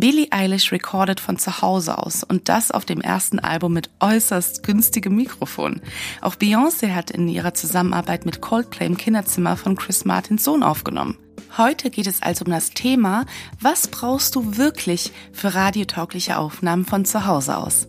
Billie 0.00 0.28
Eilish 0.30 0.72
recordet 0.72 1.20
von 1.20 1.38
zu 1.38 1.62
Hause 1.62 1.98
aus 1.98 2.24
und 2.24 2.48
das 2.48 2.70
auf 2.70 2.84
dem 2.84 3.00
ersten 3.00 3.38
Album 3.38 3.72
mit 3.72 3.90
äußerst 4.00 4.62
günstigem 4.62 5.14
Mikrofon. 5.14 5.80
Auch 6.20 6.34
Beyoncé 6.34 6.94
hat 6.94 7.10
in 7.10 7.28
ihrer 7.28 7.54
Zusammenarbeit 7.54 8.26
mit 8.26 8.40
Coldplay 8.40 8.86
im 8.86 8.96
Kinderzimmer 8.96 9.56
von 9.56 9.76
Chris 9.76 10.04
Martins 10.04 10.44
Sohn 10.44 10.62
aufgenommen. 10.62 11.16
Heute 11.56 11.90
geht 11.90 12.06
es 12.06 12.22
also 12.22 12.44
um 12.44 12.50
das 12.50 12.70
Thema, 12.70 13.24
was 13.60 13.88
brauchst 13.88 14.34
du 14.34 14.56
wirklich 14.56 15.12
für 15.32 15.54
radiotaugliche 15.54 16.36
Aufnahmen 16.36 16.84
von 16.84 17.04
zu 17.04 17.26
Hause 17.26 17.56
aus? 17.56 17.88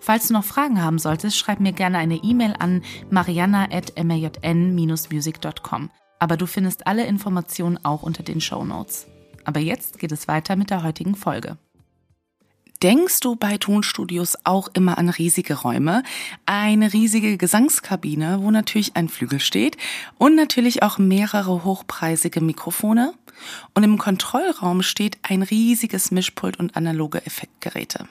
Falls 0.00 0.28
du 0.28 0.34
noch 0.34 0.44
Fragen 0.44 0.82
haben 0.82 0.98
solltest, 0.98 1.36
schreib 1.36 1.60
mir 1.60 1.72
gerne 1.72 1.98
eine 1.98 2.16
E-Mail 2.16 2.54
an 2.58 2.82
mariana.majn-music.com. 3.10 5.90
Aber 6.18 6.36
du 6.36 6.46
findest 6.46 6.86
alle 6.86 7.06
Informationen 7.06 7.78
auch 7.84 8.02
unter 8.02 8.22
den 8.22 8.40
Show 8.40 8.64
Notes. 8.64 9.06
Aber 9.44 9.60
jetzt 9.60 9.98
geht 9.98 10.12
es 10.12 10.28
weiter 10.28 10.56
mit 10.56 10.70
der 10.70 10.82
heutigen 10.82 11.14
Folge. 11.14 11.58
Denkst 12.82 13.20
du 13.20 13.36
bei 13.36 13.56
Tonstudios 13.56 14.36
auch 14.44 14.68
immer 14.74 14.98
an 14.98 15.08
riesige 15.08 15.54
Räume, 15.54 16.02
eine 16.44 16.92
riesige 16.92 17.38
Gesangskabine, 17.38 18.42
wo 18.42 18.50
natürlich 18.50 18.96
ein 18.96 19.08
Flügel 19.08 19.40
steht 19.40 19.78
und 20.18 20.36
natürlich 20.36 20.82
auch 20.82 20.98
mehrere 20.98 21.64
hochpreisige 21.64 22.42
Mikrofone? 22.42 23.14
Und 23.74 23.82
im 23.82 23.98
Kontrollraum 23.98 24.82
steht 24.82 25.18
ein 25.22 25.42
riesiges 25.42 26.10
Mischpult 26.10 26.58
und 26.58 26.76
analoge 26.76 27.24
Effektgeräte. 27.24 28.08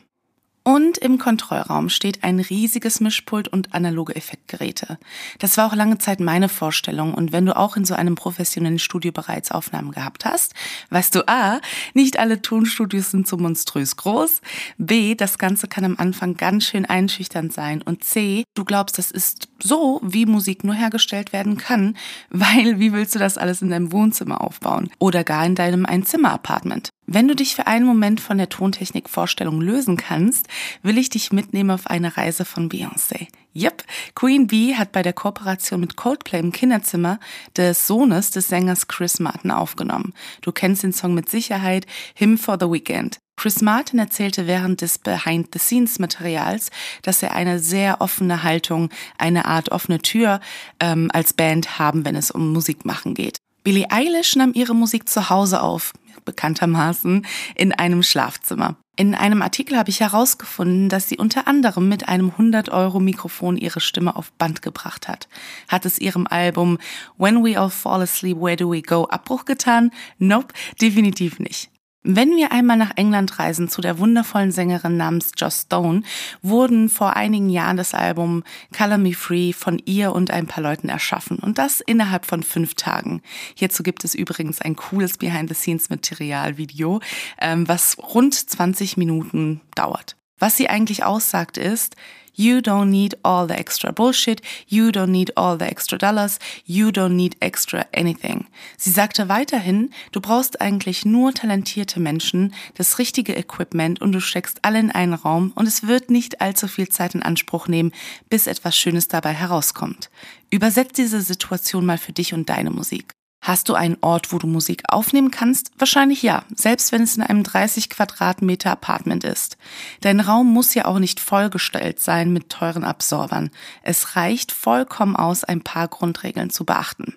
Und 0.68 0.98
im 0.98 1.20
Kontrollraum 1.20 1.90
steht 1.90 2.24
ein 2.24 2.40
riesiges 2.40 3.00
Mischpult 3.00 3.48
und 3.48 3.76
analoge 3.76 4.16
Effektgeräte. 4.16 4.98
Das 5.38 5.58
war 5.58 5.68
auch 5.68 5.76
lange 5.76 6.00
Zeit 6.00 6.20
meine 6.20 6.50
Vorstellung. 6.50 7.14
Und 7.14 7.32
wenn 7.32 7.46
du 7.46 7.56
auch 7.56 7.78
in 7.78 7.86
so 7.86 7.94
einem 7.94 8.16
professionellen 8.16 8.80
Studio 8.80 9.12
bereits 9.12 9.52
Aufnahmen 9.52 9.92
gehabt 9.92 10.26
hast, 10.26 10.56
weißt 10.90 11.14
du 11.14 11.28
A, 11.28 11.62
nicht 11.94 12.18
alle 12.18 12.42
Tonstudios 12.42 13.12
sind 13.12 13.28
so 13.28 13.38
monströs 13.38 13.96
groß. 13.96 14.42
B, 14.80 15.14
das 15.14 15.38
Ganze 15.38 15.68
kann 15.68 15.86
am 15.86 15.98
Anfang 16.00 16.36
ganz 16.36 16.66
schön 16.66 16.86
einschüchternd 16.86 17.54
sein. 17.54 17.84
Und 17.84 18.04
C, 18.04 18.44
du 18.56 18.66
glaubst, 18.66 18.98
das 18.98 19.12
ist 19.12 19.48
so, 19.62 20.02
wie 20.04 20.26
Musik 20.26 20.64
nur 20.64 20.74
hergestellt 20.74 21.32
werden 21.32 21.58
kann, 21.58 21.96
weil 22.32 22.80
wie 22.80 22.92
willst 22.92 23.14
du 23.14 23.20
das 23.20 23.38
alles 23.38 23.62
in 23.62 23.70
deinem 23.70 23.92
Wohnzimmer 23.92 24.42
aufbauen? 24.42 24.90
Oder 24.98 25.24
gar 25.24 25.46
in 25.46 25.54
deinem 25.54 25.86
Einzimmer-Apartment? 25.86 26.90
Wenn 27.08 27.28
du 27.28 27.36
dich 27.36 27.56
für 27.56 27.68
einen 27.68 27.86
Moment 27.86 28.20
von 28.20 28.40
der 28.40 28.50
Tontechnik-Vorstellung 28.50 29.62
lösen 29.62 29.96
kannst, 29.96 30.48
will 30.82 30.98
ich 30.98 31.10
dich 31.10 31.32
mitnehmen 31.32 31.70
auf 31.70 31.88
eine 31.88 32.18
Reise 32.18 32.46
von 32.46 32.68
Beyoncé. 32.68 33.28
Yep, 33.56 33.84
Queen 34.16 34.48
Bee 34.48 34.76
hat 34.76 34.92
bei 34.92 35.04
der 35.04 35.14
Kooperation 35.14 35.80
mit 35.80 35.96
Coldplay 35.96 36.40
im 36.40 36.52
Kinderzimmer 36.52 37.20
des 37.56 37.86
Sohnes 37.86 38.32
des 38.32 38.48
Sängers 38.48 38.88
Chris 38.88 39.20
Martin 39.20 39.52
aufgenommen. 39.52 40.14
Du 40.42 40.52
kennst 40.52 40.82
den 40.82 40.94
Song 40.94 41.14
mit 41.14 41.30
Sicherheit, 41.30 41.86
Him 42.16 42.40
for 42.40 42.58
the 42.60 42.66
Weekend. 42.66 43.20
Chris 43.38 43.62
Martin 43.62 44.00
erzählte 44.00 44.48
während 44.48 44.82
des 44.82 44.98
Behind-the-Scenes-Materials, 44.98 46.72
dass 47.04 47.22
er 47.22 47.36
eine 47.36 47.60
sehr 47.60 48.02
offene 48.02 48.44
Haltung, 48.44 48.90
eine 49.18 49.46
Art 49.46 49.72
offene 49.72 50.00
Tür 50.00 50.40
ähm, 50.80 51.10
als 51.14 51.34
Band 51.34 51.78
haben, 51.78 52.04
wenn 52.04 52.16
es 52.16 52.32
um 52.32 52.52
Musik 52.52 52.84
machen 52.84 53.14
geht. 53.14 53.38
Billie 53.64 53.90
Eilish 53.90 54.36
nahm 54.36 54.54
ihre 54.54 54.76
Musik 54.76 55.10
zu 55.10 55.30
Hause 55.30 55.62
auf, 55.62 55.94
bekanntermaßen 56.26 57.26
in 57.56 57.72
einem 57.72 58.04
Schlafzimmer. 58.04 58.76
In 58.98 59.14
einem 59.14 59.42
Artikel 59.42 59.78
habe 59.78 59.90
ich 59.90 60.00
herausgefunden, 60.00 60.88
dass 60.88 61.10
sie 61.10 61.18
unter 61.18 61.48
anderem 61.48 61.90
mit 61.90 62.08
einem 62.08 62.32
100 62.32 62.70
Euro 62.70 63.02
Mikrofon 63.02 63.58
ihre 63.58 63.82
Stimme 63.82 64.16
auf 64.16 64.32
Band 64.34 64.62
gebracht 64.62 65.10
hat. 65.10 65.28
Hat 65.68 65.86
es 65.86 66.00
ihrem 66.00 66.28
Album 66.28 66.78
When 67.18 67.44
We 67.44 67.60
All 67.60 67.70
Fall 67.70 68.02
Asleep, 68.02 68.40
Where 68.40 68.56
Do 68.56 68.72
We 68.72 68.82
Go 68.82 69.06
Abbruch 69.06 69.44
getan? 69.44 69.92
Nope, 70.18 70.54
definitiv 70.80 71.40
nicht. 71.40 71.70
Wenn 72.08 72.36
wir 72.36 72.52
einmal 72.52 72.78
nach 72.78 72.92
England 72.98 73.40
reisen 73.40 73.68
zu 73.68 73.82
der 73.82 73.98
wundervollen 73.98 74.52
Sängerin 74.52 74.96
namens 74.96 75.32
Joss 75.38 75.62
Stone, 75.62 76.04
wurden 76.44 76.88
vor 76.88 77.16
einigen 77.16 77.50
Jahren 77.50 77.78
das 77.78 77.96
Album 77.96 78.44
Color 78.78 79.00
Me 79.00 79.14
Free 79.14 79.54
von 79.54 79.82
ihr 79.86 80.14
und 80.14 80.30
ein 80.30 80.46
paar 80.46 80.62
Leuten 80.62 80.88
erschaffen 80.88 81.40
und 81.40 81.58
das 81.58 81.82
innerhalb 81.82 82.28
von 82.28 82.44
fünf 82.44 82.76
Tagen. 82.76 83.24
Hierzu 83.56 83.82
gibt 83.82 84.04
es 84.04 84.14
übrigens 84.14 84.62
ein 84.62 84.76
cooles 84.76 85.18
Behind-the-Scenes-Material-Video, 85.18 87.00
ähm, 87.42 87.68
was 87.68 87.98
rund 87.98 88.36
20 88.36 88.98
Minuten 88.98 89.62
dauert. 89.74 90.16
Was 90.40 90.58
sie 90.58 90.70
eigentlich 90.70 91.04
aussagt 91.04 91.58
ist, 91.58 91.96
You 92.38 92.58
don't 92.58 92.90
need 92.90 93.18
all 93.24 93.48
the 93.48 93.54
extra 93.54 93.92
bullshit. 93.92 94.42
You 94.68 94.90
don't 94.90 95.12
need 95.12 95.38
all 95.38 95.58
the 95.58 95.66
extra 95.66 95.98
dollars. 95.98 96.38
You 96.66 96.90
don't 96.90 97.16
need 97.16 97.38
extra 97.40 97.86
anything. 97.96 98.48
Sie 98.78 98.92
sagte 98.92 99.30
weiterhin, 99.30 99.92
du 100.12 100.20
brauchst 100.20 100.60
eigentlich 100.60 101.06
nur 101.06 101.34
talentierte 101.34 102.02
Menschen, 102.02 102.54
das 102.74 103.00
richtige 103.00 103.36
Equipment 103.36 104.02
und 104.02 104.12
du 104.12 104.20
steckst 104.20 104.60
alle 104.64 104.80
in 104.80 104.92
einen 104.92 105.14
Raum 105.14 105.54
und 105.56 105.66
es 105.66 105.88
wird 105.88 106.12
nicht 106.12 106.42
allzu 106.42 106.68
viel 106.68 106.90
Zeit 106.90 107.16
in 107.16 107.24
Anspruch 107.24 107.70
nehmen, 107.70 107.94
bis 108.30 108.48
etwas 108.48 108.76
Schönes 108.76 109.08
dabei 109.08 109.34
herauskommt. 109.34 110.10
Übersetz 110.50 110.92
diese 110.94 111.22
Situation 111.22 111.86
mal 111.86 111.98
für 111.98 112.12
dich 112.12 112.34
und 112.34 112.50
deine 112.50 112.70
Musik. 112.70 113.14
Hast 113.46 113.70
du 113.70 113.76
einen 113.76 113.98
Ort, 114.02 114.34
wo 114.34 114.40
du 114.40 114.48
Musik 114.48 114.82
aufnehmen 114.88 115.30
kannst? 115.30 115.70
Wahrscheinlich 115.78 116.24
ja, 116.24 116.44
selbst 116.56 116.92
wenn 116.92 117.04
es 117.04 117.16
in 117.16 117.22
einem 117.22 117.44
30 117.44 117.92
Quadratmeter 117.92 118.72
Apartment 118.72 119.24
ist. 119.24 119.60
Dein 120.02 120.20
Raum 120.20 120.52
muss 120.52 120.74
ja 120.74 120.86
auch 120.86 120.98
nicht 120.98 121.20
vollgestellt 121.20 122.00
sein 122.00 122.34
mit 122.34 122.50
teuren 122.50 122.84
Absorbern. 122.84 123.52
Es 123.84 124.16
reicht 124.16 124.52
vollkommen 124.52 125.16
aus, 125.16 125.44
ein 125.44 125.62
paar 125.62 125.88
Grundregeln 125.88 126.50
zu 126.50 126.66
beachten. 126.66 127.14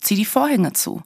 Zieh 0.00 0.14
die 0.14 0.24
Vorhänge 0.24 0.72
zu. 0.72 1.02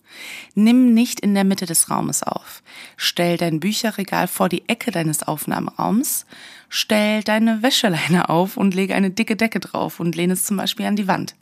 Nimm 0.55 0.95
nicht 0.95 1.19
in 1.19 1.35
der 1.35 1.43
Mitte 1.43 1.67
des 1.67 1.91
Raumes 1.91 2.23
auf. 2.23 2.63
Stell 2.97 3.39
dein 3.39 3.59
Bücherregal 3.59 4.29
vor 4.29 4.49
die 4.49 4.69
Ecke 4.69 4.93
deines 4.93 5.25
Aufnahmeraums. 5.25 6.27
Stell 6.69 7.25
deine 7.25 7.65
Wäscheleine 7.65 8.29
auf 8.29 8.57
und 8.57 8.73
lege 8.73 8.95
eine 8.95 9.11
dicke 9.11 9.35
Decke 9.35 9.59
drauf 9.59 9.99
und 9.99 10.15
lehne 10.15 10.35
es 10.35 10.45
zum 10.45 10.57
Beispiel 10.57 10.87
an 10.87 10.95
die 10.95 11.09
Wand. 11.09 11.35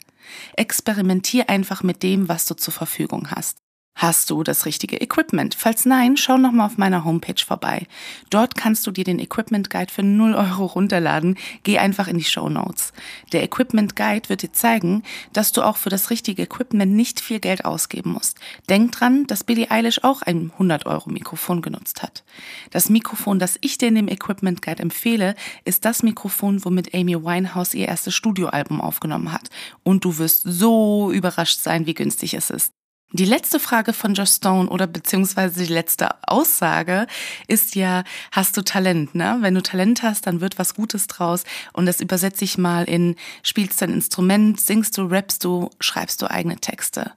Experimentier 0.55 1.49
einfach 1.49 1.83
mit 1.83 2.03
dem, 2.03 2.29
was 2.29 2.45
du 2.45 2.55
zur 2.55 2.73
Verfügung 2.73 3.31
hast. 3.31 3.57
Hast 3.97 4.29
du 4.29 4.43
das 4.43 4.67
richtige 4.67 5.01
Equipment? 5.01 5.55
Falls 5.55 5.87
nein, 5.87 6.17
schau 6.17 6.37
nochmal 6.37 6.67
auf 6.67 6.77
meiner 6.77 7.03
Homepage 7.03 7.43
vorbei. 7.43 7.87
Dort 8.29 8.55
kannst 8.55 8.85
du 8.85 8.91
dir 8.91 9.03
den 9.03 9.17
Equipment 9.17 9.71
Guide 9.71 9.91
für 9.91 10.03
0 10.03 10.35
Euro 10.35 10.65
runterladen. 10.67 11.35
Geh 11.63 11.79
einfach 11.79 12.07
in 12.07 12.19
die 12.19 12.23
Show 12.23 12.47
Notes. 12.47 12.93
Der 13.33 13.41
Equipment 13.41 13.95
Guide 13.95 14.29
wird 14.29 14.43
dir 14.43 14.53
zeigen, 14.53 15.01
dass 15.33 15.51
du 15.51 15.63
auch 15.63 15.77
für 15.77 15.89
das 15.89 16.11
richtige 16.11 16.43
Equipment 16.43 16.93
nicht 16.93 17.19
viel 17.19 17.39
Geld 17.39 17.65
ausgeben 17.65 18.11
musst. 18.11 18.37
Denk 18.69 18.91
dran, 18.91 19.25
dass 19.25 19.43
Billie 19.43 19.71
Eilish 19.71 20.03
auch 20.03 20.21
ein 20.21 20.51
100 20.53 20.85
Euro 20.85 21.09
Mikrofon 21.09 21.63
genutzt 21.63 22.03
hat. 22.03 22.23
Das 22.69 22.91
Mikrofon, 22.91 23.39
das 23.39 23.57
ich 23.61 23.79
dir 23.79 23.87
in 23.87 23.95
dem 23.95 24.09
Equipment 24.09 24.61
Guide 24.61 24.83
empfehle, 24.83 25.33
ist 25.65 25.85
das 25.85 26.03
Mikrofon, 26.03 26.63
womit 26.63 26.93
Amy 26.93 27.15
Winehouse 27.15 27.73
ihr 27.73 27.87
erstes 27.87 28.13
Studioalbum 28.13 28.79
aufgenommen 28.79 29.33
hat. 29.33 29.49
Und 29.81 30.05
du 30.05 30.19
wirst 30.19 30.43
so 30.45 31.11
überrascht 31.11 31.57
sein, 31.57 31.87
wie 31.87 31.95
günstig 31.95 32.35
es 32.35 32.51
ist. 32.51 32.76
Die 33.13 33.23
letzte 33.23 33.61
Frage 33.61 33.93
von 33.93 34.15
Josh 34.15 34.31
Stone 34.31 34.69
oder 34.69 34.85
beziehungsweise 34.85 35.65
die 35.65 35.73
letzte 35.73 36.09
Aussage 36.27 37.07
ist 37.47 37.75
ja, 37.75 38.03
hast 38.33 38.57
du 38.57 38.63
Talent, 38.63 39.15
ne? 39.15 39.37
Wenn 39.39 39.55
du 39.55 39.63
Talent 39.63 40.03
hast, 40.03 40.27
dann 40.27 40.41
wird 40.41 40.59
was 40.59 40.73
Gutes 40.73 41.07
draus 41.07 41.45
und 41.71 41.85
das 41.85 42.01
übersetze 42.01 42.43
ich 42.43 42.57
mal 42.57 42.83
in, 42.83 43.15
spielst 43.43 43.79
du 43.79 43.85
ein 43.85 43.93
Instrument, 43.93 44.59
singst 44.59 44.97
du, 44.97 45.05
rappst 45.05 45.45
du, 45.45 45.69
schreibst 45.79 46.21
du 46.21 46.29
eigene 46.29 46.57
Texte. 46.57 47.13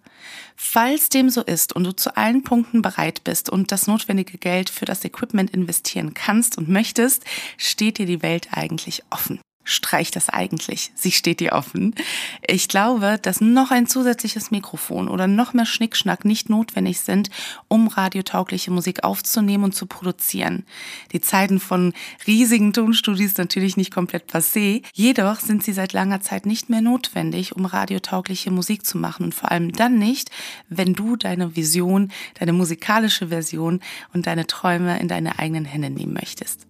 Falls 0.54 1.08
dem 1.08 1.28
so 1.28 1.42
ist 1.42 1.74
und 1.74 1.82
du 1.82 1.92
zu 1.92 2.16
allen 2.16 2.44
Punkten 2.44 2.82
bereit 2.82 3.24
bist 3.24 3.50
und 3.50 3.72
das 3.72 3.88
notwendige 3.88 4.38
Geld 4.38 4.70
für 4.70 4.84
das 4.84 5.04
Equipment 5.04 5.50
investieren 5.50 6.14
kannst 6.14 6.56
und 6.56 6.68
möchtest, 6.68 7.24
steht 7.56 7.98
dir 7.98 8.06
die 8.06 8.22
Welt 8.22 8.48
eigentlich 8.52 9.02
offen. 9.10 9.40
Streich 9.70 10.10
das 10.10 10.28
eigentlich? 10.28 10.92
Sie 10.94 11.12
steht 11.12 11.40
dir 11.40 11.52
offen. 11.52 11.94
Ich 12.46 12.68
glaube, 12.68 13.18
dass 13.20 13.40
noch 13.40 13.70
ein 13.70 13.86
zusätzliches 13.86 14.50
Mikrofon 14.50 15.08
oder 15.08 15.26
noch 15.26 15.52
mehr 15.52 15.66
Schnickschnack 15.66 16.24
nicht 16.24 16.50
notwendig 16.50 17.00
sind, 17.00 17.30
um 17.68 17.88
radiotaugliche 17.88 18.70
Musik 18.70 19.04
aufzunehmen 19.04 19.64
und 19.64 19.74
zu 19.74 19.86
produzieren. 19.86 20.64
Die 21.12 21.20
Zeiten 21.20 21.60
von 21.60 21.92
riesigen 22.26 22.72
Tonstudios 22.72 23.36
natürlich 23.36 23.76
nicht 23.76 23.92
komplett 23.92 24.30
passé, 24.30 24.82
jedoch 24.92 25.40
sind 25.40 25.62
sie 25.62 25.72
seit 25.72 25.92
langer 25.92 26.20
Zeit 26.20 26.46
nicht 26.46 26.70
mehr 26.70 26.80
notwendig, 26.80 27.56
um 27.56 27.64
radiotaugliche 27.64 28.50
Musik 28.50 28.84
zu 28.84 28.98
machen 28.98 29.24
und 29.24 29.34
vor 29.34 29.50
allem 29.50 29.72
dann 29.72 29.98
nicht, 29.98 30.30
wenn 30.68 30.94
du 30.94 31.16
deine 31.16 31.56
Vision, 31.56 32.10
deine 32.38 32.52
musikalische 32.52 33.28
Version 33.28 33.80
und 34.12 34.26
deine 34.26 34.46
Träume 34.46 34.98
in 35.00 35.08
deine 35.08 35.38
eigenen 35.38 35.64
Hände 35.64 35.90
nehmen 35.90 36.12
möchtest. 36.12 36.69